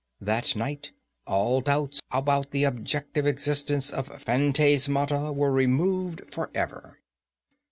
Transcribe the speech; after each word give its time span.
That 0.19 0.55
night 0.55 0.93
all 1.27 1.61
doubts 1.61 1.99
about 2.09 2.49
the 2.49 2.63
objective 2.63 3.27
existence 3.27 3.91
of 3.91 4.07
phantasmata 4.09 5.31
were 5.31 5.51
removed 5.51 6.21
for 6.33 6.49
ever. 6.55 6.97